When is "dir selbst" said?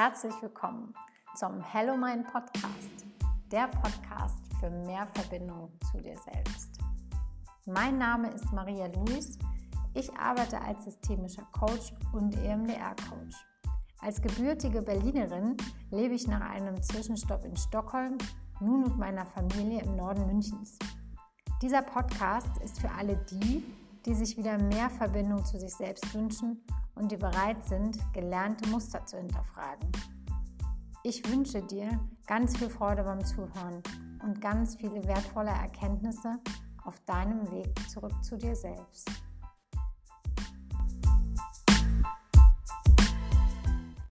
6.00-6.78, 38.36-39.08